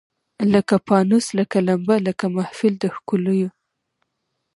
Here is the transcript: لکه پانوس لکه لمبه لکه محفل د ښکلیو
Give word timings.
لکه 0.53 0.75
پانوس 0.87 1.25
لکه 1.37 1.57
لمبه 1.67 1.95
لکه 2.07 2.25
محفل 2.37 2.73
د 2.79 2.83
ښکلیو 2.95 3.49